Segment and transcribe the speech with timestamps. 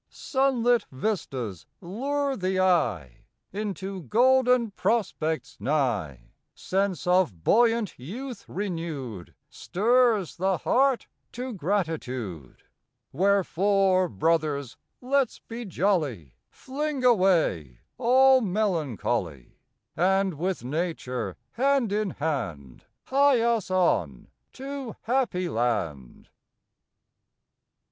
[0.09, 6.31] Sunlit vistas lure the eye Into golden prospects nigh.
[6.55, 12.63] Sense of buoyant youth renewed Stirs the heart to gratitude.
[13.11, 16.33] Wherefore, Brothers, let s be jolly!
[16.49, 19.59] Fling away all melancholy,
[19.95, 26.29] And with Nature, hand in hand* Hie us on to Happyland!